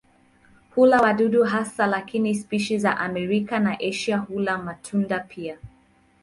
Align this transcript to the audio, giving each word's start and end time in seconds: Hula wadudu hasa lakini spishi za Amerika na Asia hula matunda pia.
Hula 0.75 1.01
wadudu 1.01 1.43
hasa 1.43 1.87
lakini 1.87 2.35
spishi 2.35 2.77
za 2.79 2.97
Amerika 2.97 3.59
na 3.59 3.77
Asia 3.79 4.17
hula 4.17 4.57
matunda 4.57 5.19
pia. 5.19 5.57